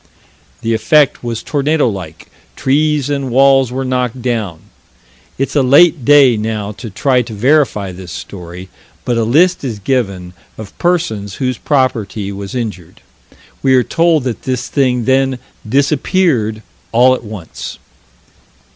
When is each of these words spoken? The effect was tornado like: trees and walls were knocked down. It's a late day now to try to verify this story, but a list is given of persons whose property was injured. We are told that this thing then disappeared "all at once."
The 0.61 0.73
effect 0.73 1.23
was 1.23 1.43
tornado 1.43 1.87
like: 1.87 2.29
trees 2.55 3.07
and 3.07 3.29
walls 3.29 3.71
were 3.71 3.85
knocked 3.85 4.19
down. 4.19 4.61
It's 5.37 5.55
a 5.55 5.61
late 5.61 6.03
day 6.03 6.37
now 6.37 6.71
to 6.71 6.89
try 6.89 7.21
to 7.21 7.35
verify 7.35 7.91
this 7.91 8.11
story, 8.11 8.69
but 9.05 9.15
a 9.19 9.23
list 9.23 9.63
is 9.63 9.77
given 9.77 10.33
of 10.57 10.75
persons 10.79 11.35
whose 11.35 11.59
property 11.59 12.31
was 12.31 12.55
injured. 12.55 13.01
We 13.61 13.75
are 13.75 13.83
told 13.83 14.23
that 14.23 14.41
this 14.41 14.69
thing 14.69 15.05
then 15.05 15.37
disappeared 15.69 16.63
"all 16.91 17.13
at 17.13 17.23
once." 17.23 17.77